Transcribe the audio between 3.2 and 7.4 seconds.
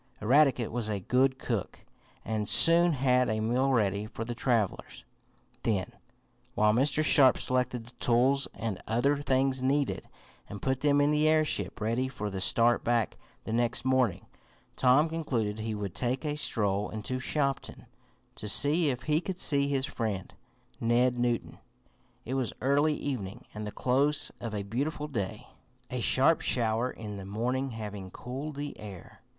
a meal ready for the travelers. Then, while Mr. Sharp